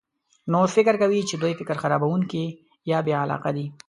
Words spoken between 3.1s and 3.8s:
علاقه دي.